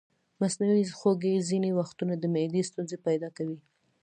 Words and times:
مصنوعي 0.41 0.83
خوږې 0.99 1.45
ځینې 1.49 1.69
وختونه 1.79 2.13
د 2.17 2.23
معدې 2.33 2.61
ستونزې 2.69 2.97
پیدا 3.07 3.29
کوي. 3.37 3.59